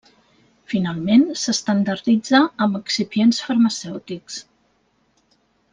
[0.71, 4.43] Finalment, s'estandarditza amb excipients farmacèutics.